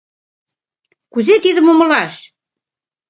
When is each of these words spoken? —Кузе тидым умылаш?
—Кузе 1.13 1.35
тидым 1.43 1.65
умылаш? 1.71 2.13